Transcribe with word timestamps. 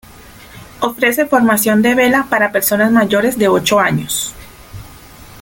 Ofrece 0.79 1.27
formación 1.27 1.83
de 1.83 1.93
vela 1.93 2.25
para 2.27 2.51
personas 2.51 2.91
mayores 2.91 3.37
de 3.37 3.47
ocho 3.49 3.79
años. 3.79 4.33